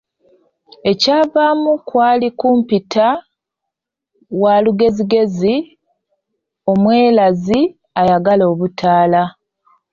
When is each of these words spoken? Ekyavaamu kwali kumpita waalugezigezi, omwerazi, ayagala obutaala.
Ekyavaamu 0.91 1.71
kwali 1.87 2.27
kumpita 2.39 3.07
waalugezigezi, 4.41 5.55
omwerazi, 6.71 7.59
ayagala 7.99 8.43
obutaala. 8.53 9.21